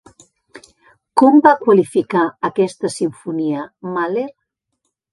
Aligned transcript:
Com 1.23 1.37
va 1.49 1.51
qualificar 1.61 2.23
aquesta 2.51 2.93
simfonia 2.97 3.71
Mahler? 3.95 4.29